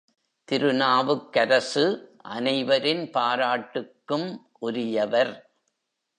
திருநாவுக்கரசு 0.47 1.83
அனைவரின் 2.21 3.09
பாராட்டுக்கும் 3.11 4.27
உரியவர். 4.59 5.33